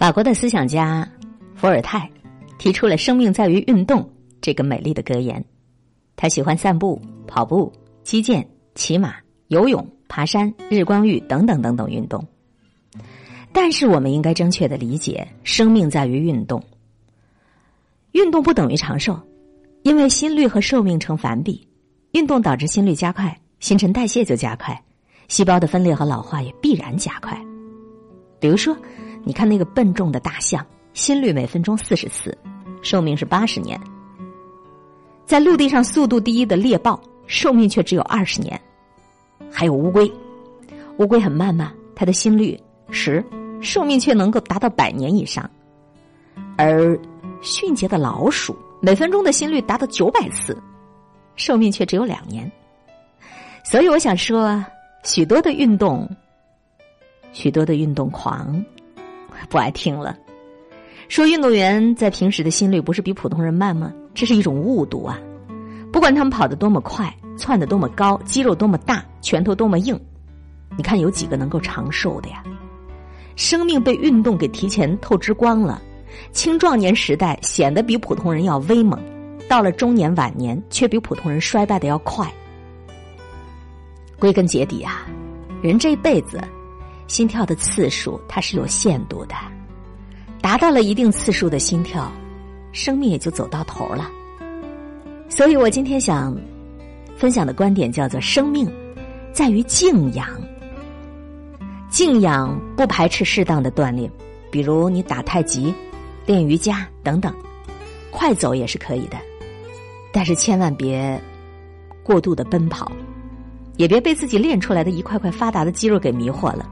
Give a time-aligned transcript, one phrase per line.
[0.00, 1.06] 法国的思想家
[1.54, 2.10] 伏尔泰
[2.56, 5.44] 提出了“生命在于运动”这个美丽的格言。
[6.16, 7.70] 他喜欢散步、跑步、
[8.02, 9.16] 击剑、骑马、
[9.48, 12.26] 游泳、爬山、日光浴等等等等运动。
[13.52, 16.64] 但是，我们应该正确的理解“生命在于运动”。
[18.12, 19.20] 运动不等于长寿，
[19.82, 21.68] 因为心率和寿命成反比。
[22.12, 24.82] 运动导致心率加快，新陈代谢就加快，
[25.28, 27.38] 细胞的分裂和老化也必然加快。
[28.38, 28.74] 比如说。
[29.22, 32.36] 你看那个笨重的大象，心率每分钟四十次，
[32.82, 33.78] 寿命是八十年；
[35.26, 38.60] 在陆地上速度第一的猎豹，寿命却只有二十年。
[39.52, 40.10] 还有乌龟，
[40.98, 41.72] 乌龟很慢嘛？
[41.94, 42.58] 它的心率
[42.90, 43.24] 十，
[43.60, 45.48] 寿命却能够达到百年以上。
[46.56, 46.98] 而
[47.42, 50.56] 迅捷的老鼠，每分钟的心率达到九百次，
[51.36, 52.50] 寿命却只有两年。
[53.64, 54.64] 所以我想说，
[55.04, 56.08] 许多的运动，
[57.32, 58.64] 许多的运动狂。
[59.48, 60.16] 不爱听了，
[61.08, 63.92] 说运动员在平时的心率不是比普通人慢吗？
[64.14, 65.18] 这是一种误读啊！
[65.92, 69.98] 不管他们跑得多么快，窜得多么高，肌肉多么大，拳头多么硬，
[70.76, 72.42] 你看有几个能够长寿的呀？
[73.36, 75.80] 生命被运动给提前透支光了，
[76.32, 79.00] 青壮年时代显得比普通人要威猛，
[79.48, 82.30] 到了中年晚年却比普通人衰败的要快。
[84.18, 85.06] 归根结底啊，
[85.62, 86.38] 人这一辈子。
[87.10, 89.34] 心跳的次数它是有限度的，
[90.40, 92.08] 达到了一定次数的心跳，
[92.70, 94.08] 生命也就走到头了。
[95.28, 96.38] 所以我今天想
[97.16, 98.72] 分享的观点叫做：生命
[99.32, 100.24] 在于静养。
[101.90, 104.08] 静养不排斥适当的锻炼，
[104.48, 105.74] 比如你打太极、
[106.26, 107.34] 练瑜伽等等，
[108.12, 109.16] 快走也是可以的，
[110.12, 111.20] 但是千万别
[112.04, 112.92] 过度的奔跑，
[113.78, 116.70] 也别被自己练出来的一块块发达的肌肉给迷惑了。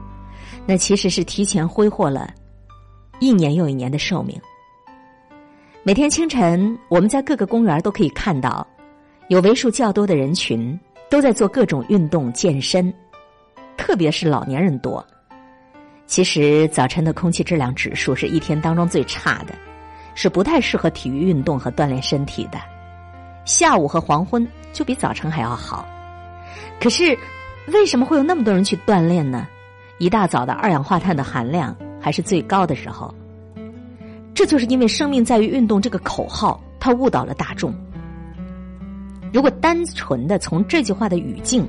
[0.65, 2.33] 那其实是提前挥霍了
[3.19, 4.39] 一年又一年的寿命。
[5.83, 8.65] 每天清晨，我们在各个公园都可以看到，
[9.29, 10.77] 有为数较多的人群
[11.09, 12.93] 都在做各种运动健身，
[13.77, 15.05] 特别是老年人多。
[16.05, 19.55] 其实早晨的空气质量指数是一天当中最差的，
[20.15, 22.59] 是不太适合体育运动和锻炼身体的。
[23.45, 25.87] 下午和黄昏就比早晨还要好。
[26.79, 27.17] 可是，
[27.67, 29.47] 为什么会有那么多人去锻炼呢？
[29.99, 33.13] 一大早的二氧化碳的含量还是最高的时候，
[34.33, 37.73] 这就是因为“生命在于运动”这个口号，它误导了大众。
[39.33, 41.67] 如果单纯的从这句话的语境，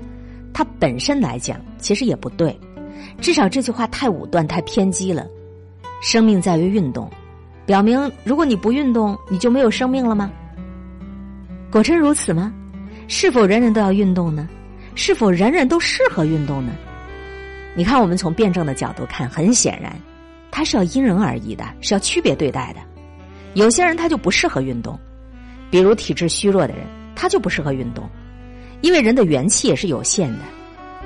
[0.53, 2.57] 它本身来讲，其实也不对。
[3.21, 5.27] 至少这句话太武断、太偏激了。
[6.01, 7.11] 生命在于运动，
[7.67, 10.31] 表明如果你不运动，你就没有生命了吗？
[11.71, 12.53] 果真如此吗？
[13.09, 14.49] 是否人人都要运动呢？
[14.95, 16.73] 是否人人都适合运动呢？
[17.75, 19.95] 你看，我们从辩证的角度看，很显然，
[20.51, 22.81] 它是要因人而异的，是要区别对待的。
[23.55, 24.99] 有些人他就不适合运动，
[25.71, 28.09] 比如体质虚弱的人，他就不适合运动，
[28.81, 30.41] 因为人的元气也是有限的。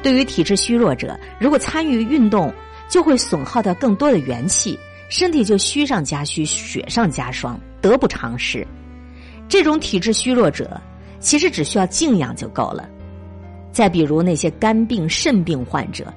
[0.03, 2.53] 对于体质虚弱者，如果参与运动，
[2.89, 8.67] 就会损耗掉更多的元气，身体就虚上加虚，雪上加霜，得不偿失。
[9.49, 10.81] 这种体质虚弱者，
[11.21, 12.89] 其实只需要静养就够了。
[13.71, 16.13] 再比如那些肝病、肾病患者。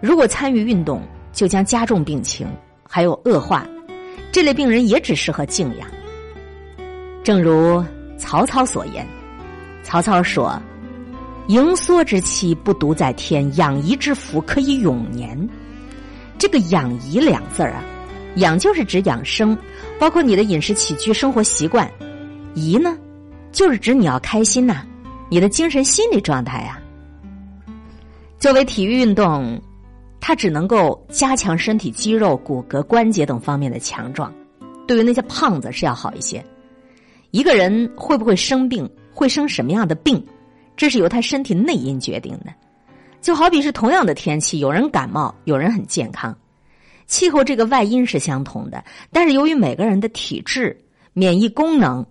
[0.00, 1.02] 如果参与运动，
[1.32, 2.46] 就将加重病情，
[2.88, 3.66] 还有恶化。
[4.32, 5.88] 这类病人也只适合静养。
[7.22, 7.84] 正如
[8.16, 9.06] 曹操所言，
[9.82, 10.60] 曹操说
[11.48, 15.48] ：“盈缩之气不独在天，养怡之福可以永年。”
[16.38, 17.84] 这个“养怡”两字儿啊
[18.36, 19.56] ，“养”就是指养生，
[19.98, 21.86] 包括你的饮食起居、生活习惯
[22.54, 22.96] ；“怡”呢，
[23.52, 24.82] 就是指你要开心呐，
[25.28, 26.80] 你的精神心理状态呀。
[28.38, 29.60] 作为体育运动。
[30.30, 34.32] 它只能够加强身体肌肉、骨骼、关节等方面的强壮，
[34.86, 36.40] 对于那些胖子是要好一些。
[37.32, 40.24] 一个人会不会生病，会生什么样的病，
[40.76, 42.54] 这是由他身体内因决定的。
[43.20, 46.38] 就好比是同样的天气，有人感冒，有人很健康，
[47.08, 50.80] 气候这个外因是相同的，但是由于每个人的体质、
[51.12, 52.06] 免疫功能，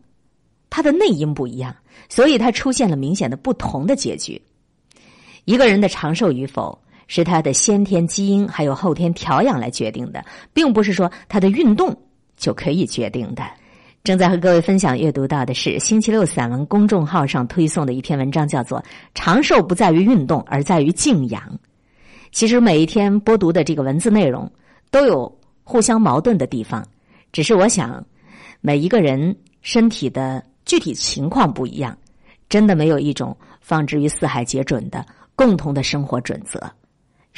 [0.69, 1.73] 它的内因不一样，
[2.09, 4.41] 所以它出现了明显的不同的结局。
[5.45, 6.77] 一个人的长寿与否。
[7.09, 10.23] 是他的先天基因还有后天调养来决定的，
[10.53, 11.93] 并不是说他的运动
[12.37, 13.43] 就可以决定的。
[14.03, 18.79] 正在和各位分享阅读到的是星期六散文公众号上推送的一篇文章，叫做
[19.13, 21.41] 《长寿不在于运动，而在于静养》。
[22.31, 24.49] 其实每一天播读的这个文字内容
[24.91, 26.87] 都有互相矛盾的地方，
[27.31, 28.05] 只是我想
[28.61, 31.97] 每一个人身体的具体情况不一样，
[32.47, 35.03] 真的没有一种放之于四海皆准的
[35.35, 36.71] 共同的生活准则。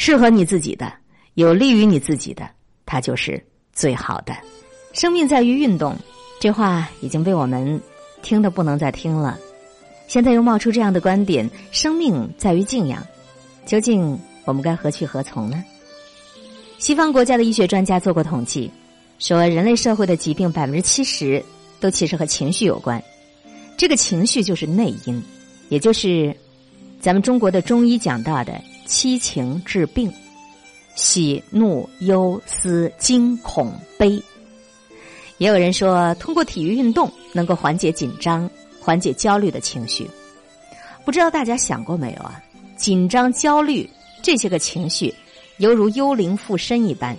[0.04, 0.92] 适合你自己的，
[1.36, 2.50] 有利于你自己的，
[2.88, 3.40] 它就是
[3.72, 4.36] 最好的。
[4.94, 5.96] 生命在于运动，
[6.40, 7.80] 这话已经被我们
[8.24, 9.38] 听得不能再听了。
[10.08, 13.06] 现在又冒出这样的观点：生命在于静养。
[13.64, 15.64] 究竟我们该何去何从呢？
[16.80, 18.72] 西方国家的医学专家做过统计，
[19.20, 21.46] 说人类社会的疾病百分之七十
[21.80, 23.00] 都其实和情绪有关。
[23.78, 25.22] 这个情绪就是内因，
[25.70, 26.36] 也就是
[27.00, 28.60] 咱们中国的中医讲到的
[28.92, 30.12] 七情治病：
[30.96, 34.22] 喜、怒、忧、思、惊、恐、悲。
[35.38, 38.50] 也有人说，通过体育运动能够缓解紧张、
[38.82, 40.06] 缓解焦虑的情绪。
[41.06, 42.44] 不知道大家想过没有啊？
[42.76, 43.90] 紧张、焦虑
[44.22, 45.16] 这些个情绪，
[45.60, 47.16] 犹如幽灵附身一般，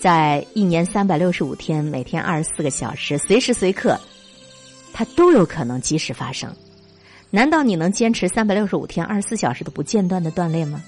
[0.00, 4.00] 在一年三百六十五天、每天二十四个小时、随时随刻，
[4.94, 6.50] 它都有可能及时发生。
[7.30, 10.82] 难道你能坚持三百六十五天、二十四小时的不间断的锻炼吗？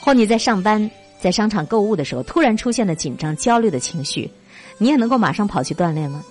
[0.00, 4.30] 或你在上班、在商场购物的时候，突然出现了紧张、焦虑的情绪？
[4.76, 6.22] 你也能够马上跑去锻炼吗？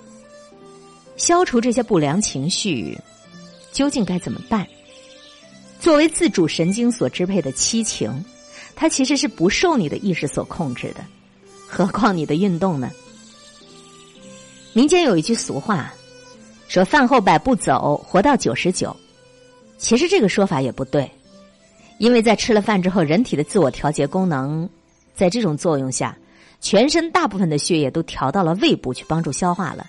[1.16, 2.96] 消除这些不良情绪，
[3.72, 4.66] 究竟该怎么办？
[5.80, 8.24] 作为自主神经所支配的七情，
[8.76, 11.04] 它其实是不受你的意识所控制的，
[11.68, 12.90] 何况你的运动呢？
[14.72, 15.92] 民间有一句俗话，
[16.74, 18.94] 说“饭后百步走，活到九十九”。
[19.78, 21.08] 其实这个说法也不对，
[21.98, 24.68] 因为在吃了饭之后，人体的自我调节功能，
[25.14, 26.16] 在这种作用下。
[26.60, 29.86] 全身大部分的血液都调到了胃部去帮助消化了，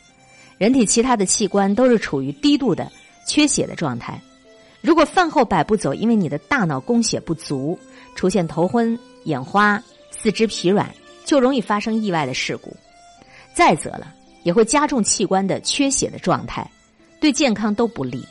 [0.59, 2.91] 人体其他的器官都是处于低度的
[3.25, 4.21] 缺血的状态。
[4.81, 7.79] 如果饭后百步走，因为你的大脑供血不足，
[8.13, 10.93] 出现头昏眼花、四肢疲软，
[11.23, 12.75] 就容易发生意外的事故。
[13.55, 16.69] 再则了，也会加重器官的缺血的状态，
[17.25, 18.23] 对健康都不利。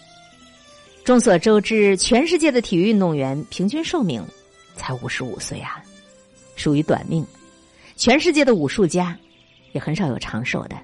[1.05, 4.25] 众所周知，全世界的体育运动员平均寿命
[4.77, 5.83] 才五十五岁啊，
[6.55, 7.27] 属于短命。
[7.97, 9.19] 全世界的武术家
[9.73, 10.77] 也很少有长寿的，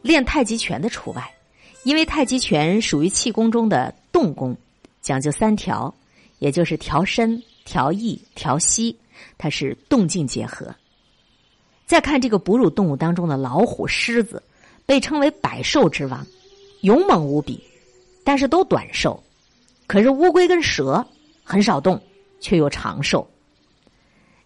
[0.00, 1.30] 练太极拳的除外，
[1.84, 4.56] 因为太极拳属于气功中的动功，
[5.02, 5.94] 讲究三调，
[6.38, 8.96] 也就是调身、调意、调息，
[9.36, 10.74] 它是动静结合。
[11.84, 14.42] 再看这个哺乳动物当中的老虎、狮子，
[14.86, 16.26] 被称为百兽之王，
[16.82, 17.62] 勇猛无比，
[18.24, 19.22] 但是都短寿。
[19.86, 21.04] 可是乌龟跟蛇
[21.44, 22.00] 很少动，
[22.40, 23.28] 却又长寿。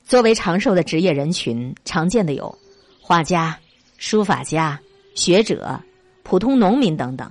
[0.05, 2.57] 作为长寿的职业人群，常见的有
[3.01, 3.59] 画家、
[3.97, 4.81] 书法家、
[5.15, 5.81] 学者、
[6.23, 7.31] 普通农民等等，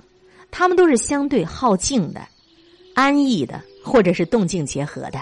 [0.50, 2.20] 他们都是相对好静的、
[2.94, 5.20] 安逸的，或者是动静结合的。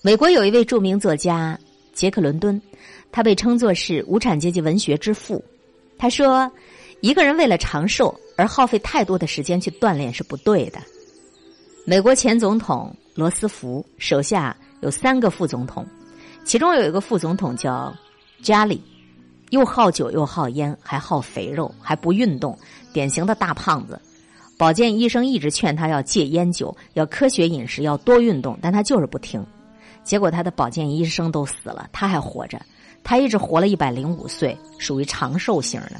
[0.00, 1.56] 美国有一位著名作家
[1.92, 2.60] 杰克·伦敦，
[3.12, 5.42] 他被称作是无产阶级文学之父。
[5.96, 6.50] 他说
[7.02, 10.80] ：“一个人为了长寿而耗费太多的时间去锻炼是不对的。”
[11.84, 14.56] 美国前总统罗斯福手下。
[14.82, 15.86] 有三个副总统，
[16.44, 17.94] 其中有一个副总统叫
[18.42, 18.82] 加里，
[19.50, 22.58] 又好酒又好烟，还好肥肉，还不运动，
[22.92, 23.96] 典型的大胖子。
[24.58, 29.40] 保健医生一直劝他要戒烟酒，要科学饮食，要多运动，但他就是不听。
[30.02, 32.60] 结果他的保健医生都死了，他还活着，
[33.04, 35.92] 他一直活了一百零五岁，属于长寿型的。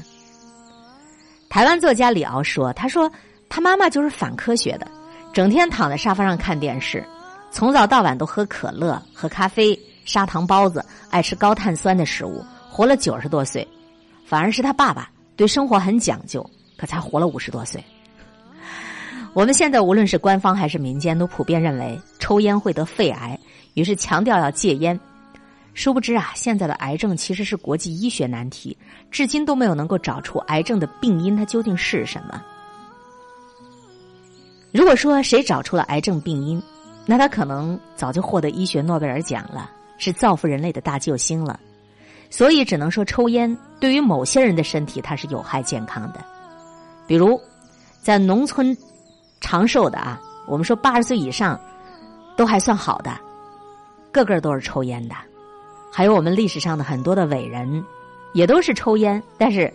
[1.53, 3.11] 台湾作家李敖说：“他说
[3.47, 4.87] 他妈妈就是反科学的，
[5.31, 7.05] 整天躺在沙发上看电视。”
[7.53, 13.67] 从早到晚都喝可乐、喝咖啡、砂糖包子，爱吃高碳酸的食物，活了九十多岁。
[14.25, 16.43] 反而是他爸爸对生活很讲究，
[16.75, 17.83] 可才活了五十多岁。
[19.35, 23.39] 我们现在无论是官方还是民间，都普遍认为抽烟会得肺癌，
[23.75, 24.99] 于是强调要戒烟。
[25.73, 28.77] 殊不知啊，现在的癌症其实是国际医学难题，
[29.09, 32.41] 至今都没有能够找出癌症的病因，它究竟是什么？
[34.71, 36.61] 如果说谁找出了癌症病因，
[37.05, 41.59] 那他可能早就获得医学诺贝尔奖了，是造福人类的大救星了。
[42.29, 46.23] 所以只能说，抽烟对于某些人的身体它是有害健康的。
[47.05, 47.39] 比如，
[48.01, 48.75] 在农村
[49.41, 51.59] 长寿的啊，我们说八十岁以上
[52.35, 53.11] 都还算好的，
[54.11, 55.15] 个个都是抽烟的。
[55.95, 57.85] 还有我们历史上的很多的伟人，
[58.33, 59.71] 也都是抽烟，但是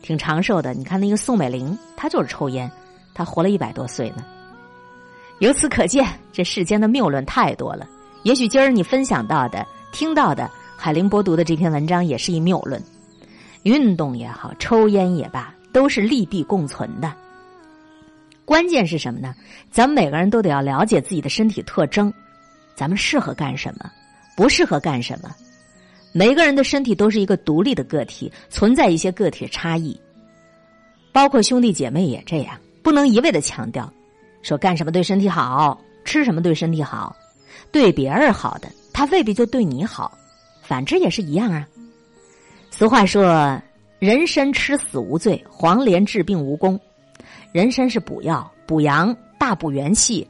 [0.00, 0.72] 挺长寿的。
[0.72, 2.70] 你看那个宋美龄，她就是抽烟，
[3.12, 4.24] 她活了一百多岁呢。
[5.40, 7.84] 由此可见，这世间的谬论太多了。
[8.22, 12.80] 也许今儿你分享到的、听到的海林播读的这篇文章也是一谬论。
[13.64, 17.12] 运动也好，抽烟也罢，都是利弊共存的。
[18.44, 19.34] 关键是什么呢？
[19.72, 22.14] 咱们每个人都得要了解自己的身体特征，
[22.76, 23.90] 咱们适合干什么，
[24.36, 25.28] 不适合干什么。
[26.16, 29.94] 每个人的身体都是一个独立的个体，存在一些个体差异。
[31.12, 33.92] 包括兄弟姐妹也这样，不能一味的强调。
[34.40, 37.14] 说干什么对身体好，吃什么对身体好，
[37.70, 40.16] 对别人好的，他未必就对你好，
[40.62, 41.68] 反之也是一样啊。
[42.70, 43.60] 俗话说
[44.00, 46.80] ：“人参吃死无罪，黄连治病无功。”
[47.52, 50.26] 人参是补药，补阳，大补元气。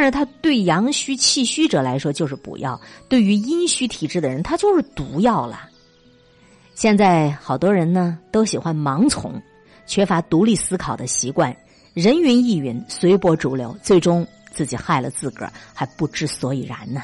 [0.00, 5.68] 但是它对阳虚气虚者来说就是补药，对于阴虚体质的人，它就是毒药了。
[6.74, 9.38] 现在好多人呢都喜欢盲从，
[9.86, 11.54] 缺乏独立思考的习惯，
[11.92, 17.02] 人云亦云，随波逐流，最终自己害了自个儿，还不知所以然呢。